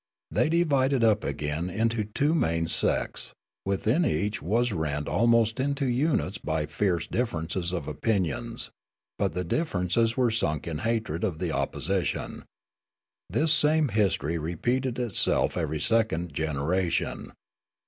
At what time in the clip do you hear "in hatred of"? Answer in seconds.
10.65-11.37